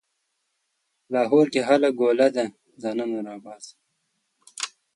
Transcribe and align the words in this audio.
په 1.03 1.07
لاهور 1.13 1.45
کې 1.53 1.61
هله 1.69 1.89
ګوله 1.99 2.27
ده؛ 2.35 2.45
ځانونه 2.81 3.19
راباسئ. 3.27 3.73